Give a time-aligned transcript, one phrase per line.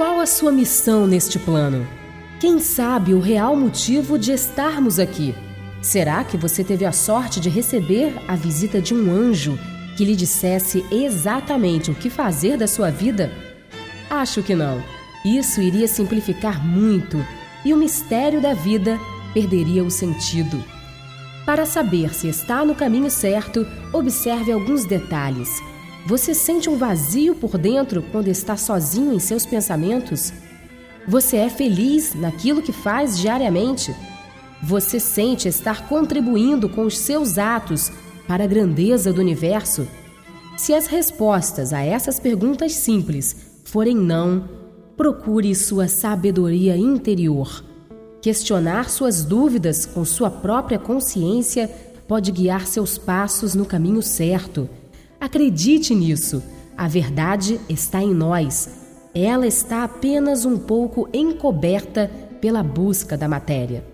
[0.00, 1.86] Qual a sua missão neste plano?
[2.40, 5.34] Quem sabe o real motivo de estarmos aqui?
[5.82, 9.58] Será que você teve a sorte de receber a visita de um anjo
[9.98, 13.30] que lhe dissesse exatamente o que fazer da sua vida?
[14.08, 14.82] Acho que não.
[15.22, 17.22] Isso iria simplificar muito
[17.62, 18.98] e o mistério da vida
[19.34, 20.64] perderia o sentido.
[21.44, 25.60] Para saber se está no caminho certo, observe alguns detalhes.
[26.06, 30.32] Você sente um vazio por dentro quando está sozinho em seus pensamentos?
[31.06, 33.94] Você é feliz naquilo que faz diariamente?
[34.62, 37.92] Você sente estar contribuindo com os seus atos
[38.26, 39.86] para a grandeza do universo?
[40.56, 44.48] Se as respostas a essas perguntas simples forem não,
[44.96, 47.64] procure sua sabedoria interior.
[48.20, 51.70] Questionar suas dúvidas com sua própria consciência
[52.06, 54.68] pode guiar seus passos no caminho certo.
[55.20, 56.42] Acredite nisso.
[56.76, 58.70] A verdade está em nós.
[59.14, 63.84] Ela está apenas um pouco encoberta pela busca da matéria.